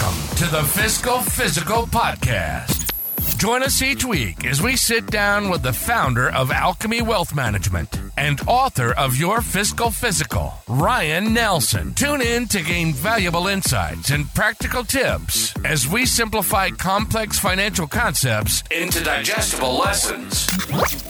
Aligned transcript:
Welcome 0.00 0.36
to 0.36 0.46
the 0.46 0.62
Fiscal 0.62 1.20
Physical 1.20 1.82
Podcast. 1.82 2.90
Join 3.38 3.62
us 3.62 3.82
each 3.82 4.02
week 4.02 4.46
as 4.46 4.62
we 4.62 4.76
sit 4.76 5.06
down 5.08 5.50
with 5.50 5.62
the 5.62 5.74
founder 5.74 6.30
of 6.30 6.50
Alchemy 6.50 7.02
Wealth 7.02 7.34
Management 7.34 8.00
and 8.16 8.40
author 8.46 8.92
of 8.92 9.16
Your 9.16 9.42
Fiscal 9.42 9.90
Physical, 9.90 10.54
Ryan 10.68 11.34
Nelson. 11.34 11.92
Tune 11.92 12.22
in 12.22 12.48
to 12.48 12.62
gain 12.62 12.94
valuable 12.94 13.46
insights 13.46 14.08
and 14.10 14.32
practical 14.32 14.84
tips 14.84 15.54
as 15.66 15.86
we 15.86 16.06
simplify 16.06 16.70
complex 16.70 17.38
financial 17.38 17.86
concepts 17.86 18.62
into 18.70 19.04
digestible 19.04 19.76
lessons. 19.76 20.46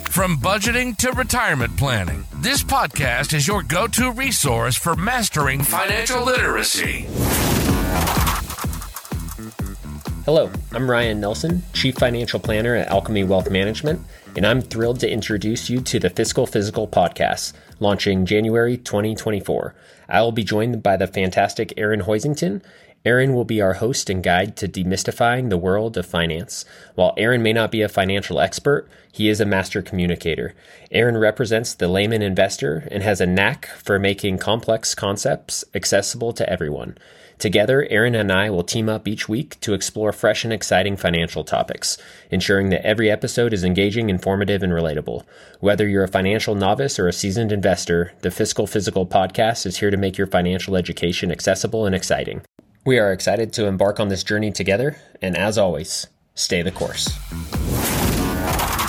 From 0.09 0.39
budgeting 0.39 0.97
to 0.97 1.13
retirement 1.13 1.77
planning, 1.77 2.25
this 2.35 2.65
podcast 2.65 3.35
is 3.35 3.47
your 3.47 3.63
go 3.63 3.87
to 3.87 4.11
resource 4.11 4.75
for 4.75 4.97
mastering 4.97 5.63
financial 5.63 6.25
literacy. 6.25 7.07
Hello, 10.27 10.51
I'm 10.73 10.91
Ryan 10.91 11.19
Nelson, 11.19 11.63
Chief 11.73 11.95
Financial 11.95 12.39
Planner 12.39 12.75
at 12.75 12.89
Alchemy 12.89 13.25
Wealth 13.25 13.51
Management, 13.51 14.05
and 14.37 14.47
I'm 14.47 14.61
thrilled 14.61 15.01
to 15.01 15.11
introduce 15.11 15.71
you 15.71 15.81
to 15.81 15.99
the 15.99 16.11
Fiscal 16.11 16.47
Physical 16.47 16.87
podcast, 16.87 17.55
launching 17.81 18.27
January 18.27 18.77
2024. 18.77 19.75
I 20.11 20.21
will 20.21 20.31
be 20.31 20.45
joined 20.45 20.83
by 20.83 20.99
the 20.99 21.07
fantastic 21.07 21.73
Aaron 21.79 22.03
Hoisington. 22.03 22.63
Aaron 23.03 23.33
will 23.33 23.47
be 23.47 23.63
our 23.63 23.75
host 23.75 24.11
and 24.11 24.23
guide 24.23 24.57
to 24.59 24.69
demystifying 24.69 25.49
the 25.49 25.57
world 25.57 25.97
of 25.97 26.05
finance. 26.05 26.67
While 26.97 27.15
Aaron 27.17 27.43
may 27.43 27.55
not 27.55 27.71
be 27.71 27.81
a 27.81 27.89
financial 27.89 28.39
expert, 28.39 28.89
he 29.11 29.31
is 29.31 29.41
a 29.41 29.47
master 29.47 29.81
communicator. 29.81 30.55
Aaron 30.91 31.17
represents 31.17 31.73
the 31.73 31.89
layman 31.89 32.21
investor 32.21 32.87
and 32.91 33.03
has 33.03 33.23
a 33.23 33.27
knack 33.27 33.67
for 33.67 33.99
making 33.99 34.37
complex 34.37 34.95
concepts 34.95 35.65
accessible 35.75 36.35
to 36.35 36.49
everyone. 36.51 36.99
Together, 37.39 37.87
Aaron 37.89 38.15
and 38.15 38.31
I 38.31 38.51
will 38.51 38.63
team 38.63 38.91
up 38.91 39.09
each 39.09 39.27
week 39.27 39.59
to 39.61 39.73
explore 39.73 40.13
fresh 40.13 40.45
and 40.45 40.53
exciting 40.53 40.99
financial 40.99 41.43
topics, 41.43 41.97
ensuring 42.31 42.69
that 42.69 42.85
every 42.85 43.11
episode 43.11 43.55
is 43.55 43.65
engaging, 43.65 44.11
informative, 44.11 44.63
and 44.63 44.75
relatable. 44.75 45.25
Whether 45.59 45.89
you're 45.89 46.05
a 46.05 46.09
financial 46.09 46.55
novice 46.55 46.99
or 46.99 47.09
a 47.09 47.15
seasoned 47.15 47.51
investor, 47.51 48.13
the 48.21 48.31
Fiscal 48.31 48.67
Physical 48.67 49.07
podcast 49.07 49.65
is 49.65 49.79
here 49.79 49.91
to 49.91 49.97
make 49.97 50.19
your 50.19 50.27
financial 50.27 50.77
education 50.77 51.33
accessible 51.33 51.87
and 51.87 51.95
exciting. 51.95 52.43
We 52.85 52.99
are 52.99 53.13
excited 53.13 53.53
to 53.55 53.67
embark 53.67 54.01
on 54.01 54.09
this 54.09 54.25
journey 54.25 54.51
together, 54.51 54.97
and 55.21 55.37
as 55.37 55.59
always, 55.59 56.07
stay 56.35 56.63
the 56.63 56.71
course. 56.71 57.11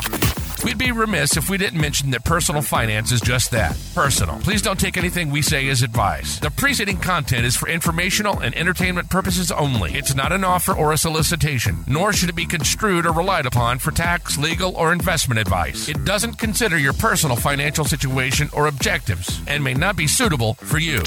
We'd 0.64 0.78
be 0.78 0.92
remiss 0.92 1.36
if 1.36 1.50
we 1.50 1.58
didn't 1.58 1.78
mention 1.78 2.10
that 2.12 2.24
personal 2.24 2.62
finance 2.62 3.12
is 3.12 3.20
just 3.20 3.50
that 3.50 3.76
personal. 3.94 4.38
Please 4.38 4.62
don't 4.62 4.80
take 4.80 4.96
anything 4.96 5.28
we 5.28 5.42
say 5.42 5.68
as 5.68 5.82
advice. 5.82 6.38
The 6.38 6.50
preceding 6.50 6.96
content 6.96 7.44
is 7.44 7.54
for 7.54 7.68
informational 7.68 8.40
and 8.40 8.54
entertainment 8.54 9.10
purposes 9.10 9.50
only. 9.50 9.92
It's 9.92 10.14
not 10.14 10.32
an 10.32 10.42
offer 10.42 10.72
or 10.72 10.92
a 10.92 10.96
solicitation, 10.96 11.84
nor 11.86 12.14
should 12.14 12.30
it 12.30 12.34
be 12.34 12.46
construed 12.46 13.04
or 13.04 13.12
relied 13.12 13.44
upon 13.44 13.78
for 13.78 13.90
tax, 13.90 14.38
legal, 14.38 14.74
or 14.74 14.90
investment 14.94 15.38
advice. 15.38 15.90
It 15.90 16.02
doesn't 16.06 16.38
consider 16.38 16.78
your 16.78 16.94
personal 16.94 17.36
financial 17.36 17.84
situation 17.84 18.48
or 18.54 18.66
objectives 18.66 19.42
and 19.46 19.62
may 19.62 19.74
not 19.74 19.96
be 19.96 20.06
suitable 20.06 20.54
for 20.54 20.78
you. 20.78 21.02